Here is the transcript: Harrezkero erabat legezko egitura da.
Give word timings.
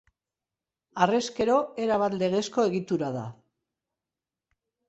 Harrezkero 1.05 1.59
erabat 1.85 2.17
legezko 2.23 2.67
egitura 2.71 3.15
da. 3.19 3.29